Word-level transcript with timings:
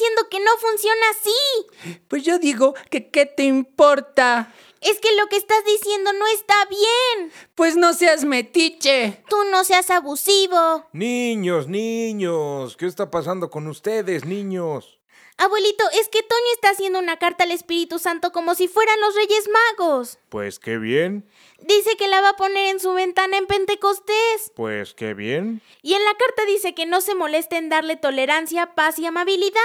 diciendo 0.00 0.28
que 0.30 0.40
no 0.40 0.50
funciona 0.58 1.06
así. 1.10 1.98
Pues 2.08 2.22
yo 2.22 2.38
digo 2.38 2.74
que 2.90 3.10
¿qué 3.10 3.26
te 3.26 3.44
importa? 3.44 4.52
Es 4.80 4.98
que 4.98 5.14
lo 5.14 5.26
que 5.28 5.36
estás 5.36 5.62
diciendo 5.66 6.12
no 6.14 6.26
está 6.28 6.54
bien. 6.70 7.32
Pues 7.54 7.76
no 7.76 7.92
seas 7.92 8.24
metiche. 8.24 9.22
Tú 9.28 9.36
no 9.50 9.62
seas 9.64 9.90
abusivo. 9.90 10.86
Niños, 10.92 11.68
niños, 11.68 12.78
¿qué 12.78 12.86
está 12.86 13.10
pasando 13.10 13.50
con 13.50 13.66
ustedes, 13.66 14.24
niños? 14.24 14.99
Abuelito, 15.40 15.84
es 15.92 16.08
que 16.08 16.22
Toño 16.22 16.52
está 16.54 16.70
haciendo 16.70 16.98
una 16.98 17.18
carta 17.18 17.44
al 17.44 17.50
Espíritu 17.50 17.98
Santo 17.98 18.30
como 18.30 18.54
si 18.54 18.68
fueran 18.68 19.00
los 19.00 19.14
Reyes 19.14 19.48
Magos. 19.48 20.18
Pues 20.28 20.58
qué 20.58 20.76
bien, 20.76 21.26
Dice 21.62 21.96
que 21.96 22.08
la 22.08 22.20
va 22.22 22.30
a 22.30 22.36
poner 22.36 22.68
en 22.68 22.80
su 22.80 22.92
ventana 22.94 23.36
en 23.36 23.46
Pentecostés. 23.46 24.52
pues 24.54 24.94
qué 24.94 25.14
bien. 25.14 25.60
Y 25.82 25.94
en 25.94 26.04
la 26.04 26.14
carta 26.14 26.44
dice 26.46 26.74
que 26.74 26.86
no 26.86 27.00
se 27.00 27.14
moleste 27.14 27.56
en 27.56 27.68
darle 27.68 27.96
tolerancia, 27.96 28.74
paz 28.74 28.98
y 28.98 29.06
amabilidad. 29.06 29.60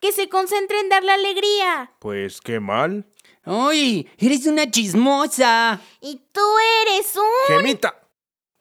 Que 0.00 0.12
se 0.12 0.28
concentre 0.28 0.80
en 0.80 0.88
darle 0.88 1.12
alegría. 1.12 1.92
Pues 1.98 2.40
qué 2.40 2.60
mal. 2.60 3.06
¡Uy! 3.44 4.08
Eres 4.18 4.46
una 4.46 4.70
chismosa. 4.70 5.80
Y 6.00 6.20
tú 6.32 6.40
eres 6.82 7.14
un... 7.16 7.56
Gemita. 7.56 8.02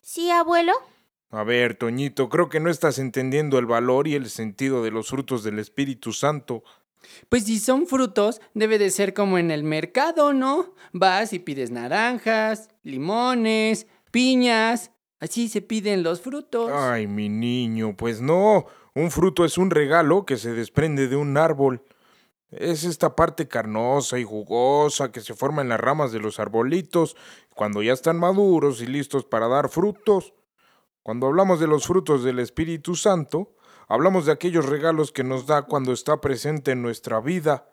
¿Sí, 0.01 0.29
abuelo? 0.29 0.73
A 1.35 1.43
ver, 1.43 1.75
Toñito, 1.75 2.29
creo 2.29 2.47
que 2.47 2.61
no 2.61 2.69
estás 2.69 2.97
entendiendo 2.97 3.59
el 3.59 3.65
valor 3.65 4.07
y 4.07 4.15
el 4.15 4.29
sentido 4.29 4.81
de 4.81 4.89
los 4.89 5.09
frutos 5.09 5.43
del 5.43 5.59
Espíritu 5.59 6.13
Santo. 6.13 6.63
Pues 7.27 7.43
si 7.43 7.59
son 7.59 7.87
frutos, 7.87 8.39
debe 8.53 8.77
de 8.77 8.89
ser 8.89 9.13
como 9.13 9.37
en 9.37 9.51
el 9.51 9.65
mercado, 9.65 10.31
¿no? 10.31 10.73
Vas 10.93 11.33
y 11.33 11.39
pides 11.39 11.71
naranjas, 11.71 12.69
limones, 12.83 13.85
piñas. 14.11 14.91
Así 15.19 15.49
se 15.49 15.61
piden 15.61 16.03
los 16.03 16.21
frutos. 16.21 16.71
Ay, 16.73 17.05
mi 17.05 17.27
niño, 17.27 17.97
pues 17.97 18.21
no. 18.21 18.67
Un 18.93 19.11
fruto 19.11 19.43
es 19.43 19.57
un 19.57 19.71
regalo 19.71 20.25
que 20.25 20.37
se 20.37 20.53
desprende 20.53 21.09
de 21.09 21.17
un 21.17 21.35
árbol. 21.35 21.83
Es 22.49 22.85
esta 22.85 23.13
parte 23.13 23.49
carnosa 23.49 24.17
y 24.19 24.23
jugosa 24.23 25.11
que 25.11 25.19
se 25.19 25.33
forma 25.33 25.61
en 25.61 25.67
las 25.67 25.81
ramas 25.81 26.13
de 26.13 26.19
los 26.19 26.39
arbolitos 26.39 27.17
cuando 27.53 27.83
ya 27.83 27.91
están 27.91 28.17
maduros 28.17 28.81
y 28.81 28.85
listos 28.87 29.25
para 29.25 29.49
dar 29.49 29.67
frutos. 29.67 30.33
Cuando 31.05 31.27
hablamos 31.27 31.59
de 31.59 31.67
los 31.67 31.85
frutos 31.85 32.23
del 32.23 32.39
Espíritu 32.39 32.95
Santo, 32.95 33.53
hablamos 33.87 34.25
de 34.25 34.31
aquellos 34.31 34.65
regalos 34.65 35.11
que 35.11 35.23
nos 35.23 35.45
da 35.45 35.61
cuando 35.61 35.93
está 35.93 36.19
presente 36.19 36.71
en 36.71 36.81
nuestra 36.81 37.19
vida. 37.19 37.69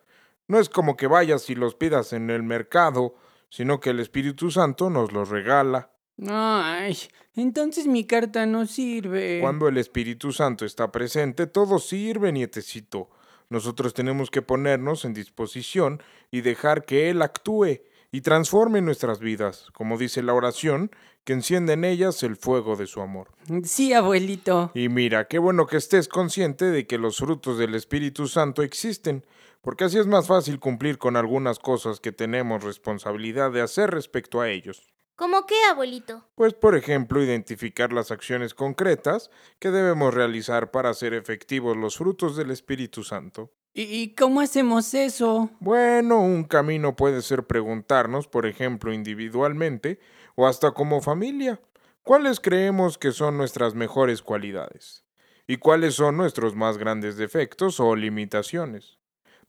No 0.48 0.58
es 0.58 0.68
como 0.68 0.98
que 0.98 1.06
vayas 1.06 1.48
y 1.48 1.54
los 1.54 1.74
pidas 1.74 2.12
en 2.12 2.28
el 2.28 2.42
mercado, 2.42 3.14
sino 3.48 3.80
que 3.80 3.88
el 3.88 4.00
Espíritu 4.00 4.50
Santo 4.50 4.90
nos 4.90 5.12
los 5.12 5.30
regala. 5.30 5.92
Ay, 6.28 6.94
entonces 7.34 7.86
mi 7.86 8.06
carta 8.06 8.44
no 8.44 8.66
sirve. 8.66 9.38
Cuando 9.40 9.66
el 9.66 9.78
Espíritu 9.78 10.30
Santo 10.32 10.66
está 10.66 10.92
presente, 10.92 11.46
todo 11.46 11.78
sirve, 11.78 12.32
nietecito. 12.32 13.08
Nosotros 13.48 13.94
tenemos 13.94 14.30
que 14.30 14.42
ponernos 14.42 15.06
en 15.06 15.14
disposición 15.14 16.02
y 16.30 16.42
dejar 16.42 16.84
que 16.84 17.08
Él 17.08 17.22
actúe 17.22 17.80
y 18.12 18.20
transforme 18.20 18.82
nuestras 18.82 19.18
vidas, 19.20 19.70
como 19.72 19.96
dice 19.96 20.22
la 20.22 20.34
oración, 20.34 20.90
que 21.24 21.32
enciende 21.32 21.72
en 21.72 21.84
ellas 21.84 22.22
el 22.22 22.36
fuego 22.36 22.76
de 22.76 22.86
su 22.86 23.00
amor. 23.00 23.28
Sí, 23.64 23.94
abuelito. 23.94 24.70
Y 24.74 24.90
mira, 24.90 25.26
qué 25.28 25.38
bueno 25.38 25.66
que 25.66 25.78
estés 25.78 26.08
consciente 26.08 26.66
de 26.66 26.86
que 26.86 26.98
los 26.98 27.16
frutos 27.16 27.58
del 27.58 27.74
Espíritu 27.74 28.28
Santo 28.28 28.62
existen, 28.62 29.24
porque 29.62 29.84
así 29.84 29.98
es 29.98 30.06
más 30.06 30.26
fácil 30.26 30.60
cumplir 30.60 30.98
con 30.98 31.16
algunas 31.16 31.58
cosas 31.58 32.00
que 32.00 32.12
tenemos 32.12 32.62
responsabilidad 32.62 33.50
de 33.50 33.62
hacer 33.62 33.90
respecto 33.90 34.40
a 34.40 34.50
ellos. 34.50 34.92
¿Cómo 35.16 35.46
qué, 35.46 35.54
abuelito? 35.70 36.26
Pues, 36.34 36.52
por 36.52 36.76
ejemplo, 36.76 37.22
identificar 37.22 37.92
las 37.92 38.10
acciones 38.10 38.54
concretas 38.54 39.30
que 39.58 39.70
debemos 39.70 40.12
realizar 40.12 40.70
para 40.70 40.90
hacer 40.90 41.14
efectivos 41.14 41.76
los 41.76 41.96
frutos 41.96 42.36
del 42.36 42.50
Espíritu 42.50 43.04
Santo. 43.04 43.52
¿Y, 43.74 43.82
y 43.82 44.14
cómo 44.14 44.40
hacemos 44.40 44.92
eso? 44.92 45.50
Bueno, 45.60 46.20
un 46.20 46.44
camino 46.44 46.94
puede 46.94 47.22
ser 47.22 47.44
preguntarnos, 47.46 48.28
por 48.28 48.46
ejemplo, 48.46 48.92
individualmente 48.92 49.98
o 50.34 50.46
hasta 50.46 50.72
como 50.72 51.00
familia, 51.00 51.60
cuáles 52.02 52.40
creemos 52.40 52.98
que 52.98 53.12
son 53.12 53.36
nuestras 53.36 53.74
mejores 53.74 54.22
cualidades 54.22 55.04
y 55.46 55.56
cuáles 55.56 55.94
son 55.94 56.16
nuestros 56.16 56.54
más 56.54 56.78
grandes 56.78 57.16
defectos 57.16 57.80
o 57.80 57.96
limitaciones. 57.96 58.98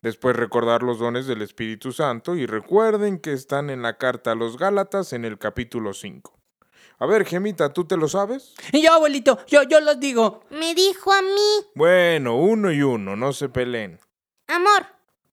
Después 0.01 0.35
recordar 0.35 0.83
los 0.83 0.99
dones 0.99 1.27
del 1.27 1.41
Espíritu 1.41 1.93
Santo 1.93 2.35
y 2.35 2.45
recuerden 2.45 3.19
que 3.19 3.31
están 3.31 3.69
en 3.69 3.81
la 3.81 3.97
carta 3.97 4.33
a 4.33 4.35
los 4.35 4.57
Gálatas 4.57 5.13
en 5.13 5.23
el 5.23 5.37
capítulo 5.37 5.93
5. 5.93 6.37
A 6.99 7.05
ver, 7.05 7.25
Gemita, 7.25 7.71
¿tú 7.71 7.85
te 7.85 7.97
lo 7.97 8.07
sabes? 8.07 8.53
Yo, 8.73 8.91
abuelito, 8.91 9.39
yo, 9.47 9.63
yo 9.63 9.79
los 9.79 9.99
digo. 9.99 10.41
Me 10.49 10.75
dijo 10.75 11.11
a 11.11 11.21
mí. 11.21 11.67
Bueno, 11.75 12.37
uno 12.37 12.71
y 12.71 12.81
uno, 12.81 13.15
no 13.15 13.33
se 13.33 13.49
peleen. 13.49 13.99
Amor. 14.47 14.85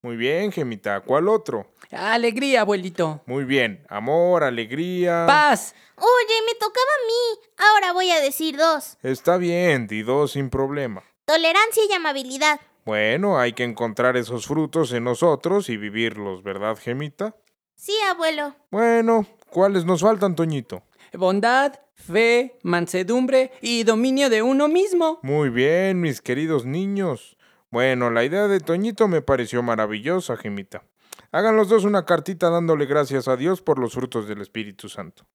Muy 0.03 0.17
bien, 0.17 0.51
Gemita, 0.51 1.01
¿cuál 1.01 1.29
otro? 1.29 1.67
Alegría, 1.91 2.63
abuelito. 2.63 3.21
Muy 3.27 3.45
bien, 3.45 3.85
amor, 3.89 4.45
alegría. 4.45 5.25
Paz. 5.27 5.75
Oye, 5.97 6.35
me 6.47 6.55
tocaba 6.55 6.71
a 6.73 7.07
mí. 7.07 7.49
Ahora 7.59 7.93
voy 7.93 8.11
a 8.11 8.21
decir 8.21 8.57
dos. 8.57 8.97
Está 9.03 9.37
bien, 9.37 9.87
di 9.87 10.03
dos 10.03 10.33
sin 10.33 10.49
problema. 10.49 11.03
Tolerancia 11.27 11.83
y 11.89 11.93
amabilidad. 11.93 12.61
Bueno, 12.87 13.39
hay 13.39 13.53
que 13.53 13.65
encontrar 13.65 14.17
esos 14.17 14.47
frutos 14.47 14.93
en 14.93 15.05
nosotros 15.05 15.69
y 15.69 15.77
vivirlos, 15.77 16.43
¿verdad, 16.43 16.79
Gemita? 16.79 17.37
Sí, 17.77 17.93
abuelo. 18.09 18.55
Bueno, 18.71 19.27
¿cuáles 19.51 19.85
nos 19.85 20.01
faltan, 20.01 20.35
Toñito? 20.35 20.83
Bondad, 21.13 21.79
fe, 21.95 22.59
mansedumbre 22.63 23.53
y 23.61 23.85
dominio 23.85 24.31
de 24.31 24.43
uno 24.43 24.69
mismo. 24.69 25.19
Muy 25.23 25.51
bien, 25.51 26.01
mis 26.01 26.23
queridos 26.23 26.65
niños. 26.65 27.37
Bueno, 27.71 28.11
la 28.11 28.25
idea 28.25 28.49
de 28.49 28.59
Toñito 28.59 29.07
me 29.07 29.23
pareció 29.23 29.63
maravillosa, 29.63 30.37
Gemita. 30.37 30.83
Hagan 31.31 31.57
los 31.57 31.69
dos 31.69 31.85
una 31.85 32.05
cartita 32.05 32.51
dándole 32.51 32.87
gracias 32.87 33.29
a 33.29 33.37
Dios 33.37 33.63
por 33.63 33.79
los 33.79 33.95
frutos 33.95 34.27
del 34.27 34.41
Espíritu 34.41 34.89
Santo. 34.89 35.27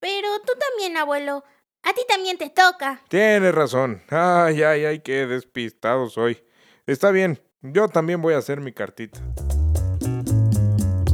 Pero 0.00 0.28
tú 0.46 0.52
también, 0.58 0.96
abuelo. 0.96 1.44
A 1.82 1.92
ti 1.92 2.00
también 2.08 2.38
te 2.38 2.48
toca. 2.48 3.02
Tienes 3.08 3.54
razón. 3.54 4.02
Ay, 4.08 4.62
ay, 4.62 4.86
ay, 4.86 5.00
qué 5.00 5.26
despistado 5.26 6.08
soy. 6.08 6.42
Está 6.86 7.10
bien, 7.10 7.42
yo 7.60 7.88
también 7.88 8.22
voy 8.22 8.34
a 8.34 8.38
hacer 8.38 8.60
mi 8.60 8.72
cartita. 8.72 9.20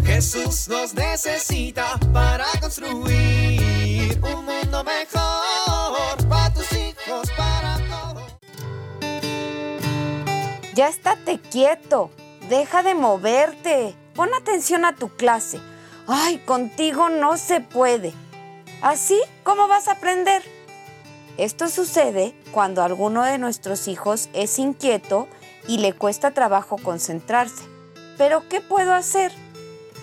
Jesús 0.05 0.69
nos 0.69 0.95
necesita 0.95 1.99
para 2.13 2.47
construir 2.61 4.21
un 4.23 4.45
mundo 4.45 4.85
mejor 4.85 6.29
para 6.29 6.55
tus 6.55 6.73
hijos, 6.73 7.29
para 7.37 7.52
Ya 10.75 10.89
estate 10.89 11.39
quieto. 11.39 12.11
Deja 12.49 12.83
de 12.83 12.95
moverte. 12.95 13.95
Pon 14.15 14.33
atención 14.33 14.87
a 14.87 14.97
tu 14.97 15.11
clase. 15.11 15.61
Ay, 16.07 16.39
contigo 16.39 17.11
no 17.11 17.37
se 17.37 17.61
puede. 17.61 18.15
¿Así? 18.81 19.21
¿Cómo 19.43 19.69
vas 19.69 19.89
a 19.89 19.93
aprender? 19.93 20.43
Esto 21.37 21.69
sucede 21.69 22.35
cuando 22.53 22.83
alguno 22.83 23.23
de 23.23 23.37
nuestros 23.39 23.87
hijos 23.87 24.31
es 24.33 24.59
inquieto 24.59 25.29
y 25.69 25.79
le 25.79 25.93
cuesta 25.93 26.31
trabajo 26.31 26.77
concentrarse. 26.79 27.65
Pero 28.17 28.49
¿qué 28.49 28.63
puedo 28.63 28.95
hacer? 28.95 29.33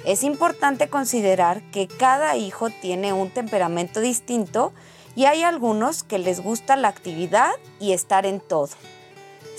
Es 0.06 0.24
importante 0.24 0.88
considerar 0.88 1.62
que 1.72 1.88
cada 1.88 2.38
hijo 2.38 2.70
tiene 2.70 3.12
un 3.12 3.32
temperamento 3.32 4.02
distinto 4.02 4.72
y 5.16 5.26
hay 5.26 5.42
algunos 5.44 6.04
que 6.04 6.20
les 6.20 6.42
gusta 6.42 6.76
la 6.76 6.88
actividad 6.88 7.52
y 7.80 7.92
estar 7.92 8.26
en 8.26 8.40
todo. 8.40 8.70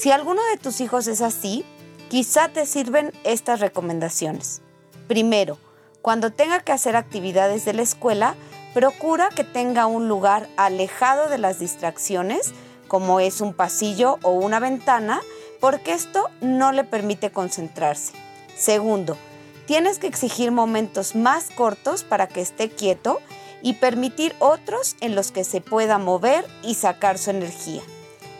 Si 0.01 0.11
alguno 0.11 0.41
de 0.51 0.57
tus 0.57 0.81
hijos 0.81 1.07
es 1.09 1.21
así, 1.21 1.63
quizá 2.09 2.49
te 2.49 2.65
sirven 2.65 3.13
estas 3.23 3.61
recomendaciones. 3.61 4.63
Primero, 5.09 5.59
cuando 6.01 6.33
tenga 6.33 6.61
que 6.61 6.73
hacer 6.73 6.97
actividades 6.97 7.67
de 7.67 7.75
la 7.75 7.83
escuela, 7.83 8.35
procura 8.73 9.29
que 9.29 9.45
tenga 9.45 9.85
un 9.85 10.09
lugar 10.09 10.49
alejado 10.57 11.29
de 11.29 11.37
las 11.37 11.59
distracciones, 11.59 12.55
como 12.89 13.21
es 13.21 13.43
un 13.43 13.53
pasillo 13.53 14.19
o 14.23 14.31
una 14.31 14.59
ventana, 14.59 15.21
porque 15.61 15.93
esto 15.93 16.31
no 16.41 16.73
le 16.73 16.85
permite 16.85 17.31
concentrarse. 17.31 18.15
Segundo, 18.57 19.19
tienes 19.67 19.99
que 19.99 20.07
exigir 20.07 20.51
momentos 20.51 21.15
más 21.15 21.51
cortos 21.51 22.05
para 22.05 22.27
que 22.27 22.41
esté 22.41 22.71
quieto 22.71 23.21
y 23.61 23.75
permitir 23.75 24.35
otros 24.39 24.97
en 25.03 25.15
los 25.15 25.31
que 25.31 25.45
se 25.45 25.61
pueda 25.61 25.99
mover 25.99 26.47
y 26.63 26.77
sacar 26.77 27.19
su 27.19 27.29
energía. 27.29 27.83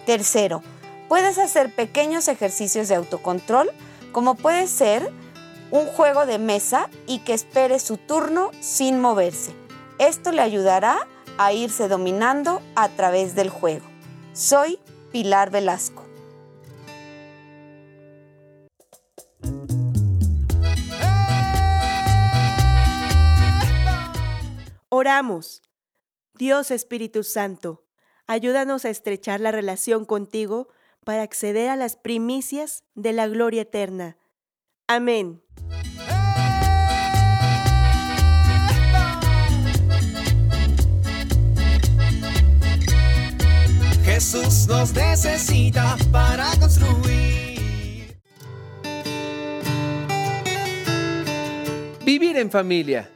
Tercero, 0.07 0.63
puedes 1.11 1.39
hacer 1.39 1.75
pequeños 1.75 2.29
ejercicios 2.29 2.87
de 2.87 2.95
autocontrol, 2.95 3.69
como 4.13 4.37
puede 4.37 4.69
ser 4.69 5.11
un 5.73 5.87
juego 5.87 6.25
de 6.25 6.39
mesa 6.39 6.89
y 7.05 7.19
que 7.19 7.35
espere 7.35 7.81
su 7.81 7.97
turno 7.97 8.53
sin 8.61 9.01
moverse. 9.01 9.53
Esto 9.99 10.31
le 10.31 10.41
ayudará 10.41 11.09
a 11.37 11.53
irse 11.53 11.89
dominando 11.89 12.63
a 12.77 12.89
través 12.91 13.35
del 13.35 13.51
juego. 13.51 13.85
Soy 14.35 14.79
Pilar 15.11 15.51
Velasco. 15.51 16.07
Oramos. 24.89 25.63
Dios 26.35 26.71
Espíritu 26.71 27.25
Santo, 27.25 27.83
ayúdanos 28.29 28.85
a 28.85 28.91
estrechar 28.91 29.41
la 29.41 29.51
relación 29.51 30.05
contigo 30.05 30.69
para 31.05 31.23
acceder 31.23 31.69
a 31.71 31.77
las 31.77 31.97
primicias 31.97 32.85
de 32.95 33.13
la 33.13 33.29
gloria 33.29 33.63
eterna. 33.63 34.17
Amén. 34.87 35.43
Jesús 44.05 44.67
nos 44.69 44.93
necesita 44.93 45.97
para 46.13 46.51
construir. 46.59 48.19
Vivir 52.05 52.37
en 52.37 52.51
familia. 52.51 53.09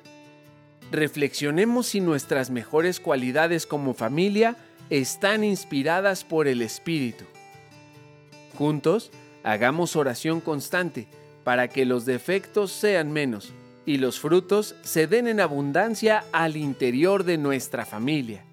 Reflexionemos 0.91 1.89
si 1.89 2.01
nuestras 2.01 2.49
mejores 2.49 3.01
cualidades 3.01 3.67
como 3.67 3.93
familia 3.93 4.57
están 4.89 5.43
inspiradas 5.45 6.25
por 6.25 6.47
el 6.47 6.63
Espíritu. 6.63 7.25
Juntos, 8.56 9.11
hagamos 9.43 9.97
oración 9.97 10.41
constante 10.41 11.09
para 11.43 11.69
que 11.69 11.85
los 11.85 12.06
defectos 12.06 12.73
sean 12.73 13.12
menos 13.12 13.53
y 13.87 13.99
los 13.99 14.19
frutos 14.19 14.77
se 14.83 15.06
den 15.06 15.29
en 15.29 15.41
abundancia 15.41 16.25
al 16.33 16.56
interior 16.56 17.25
de 17.25 17.37
nuestra 17.37 17.85
familia. 17.85 18.45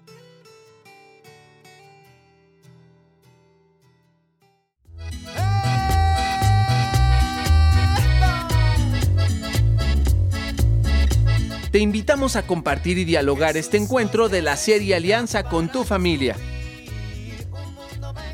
Te 11.72 11.78
invitamos 11.78 12.36
a 12.36 12.46
compartir 12.46 12.98
y 12.98 13.04
dialogar 13.04 13.56
este 13.56 13.78
encuentro 13.78 14.28
de 14.28 14.42
la 14.42 14.58
serie 14.58 14.94
Alianza 14.94 15.44
con 15.44 15.72
tu 15.72 15.84
familia. 15.84 16.36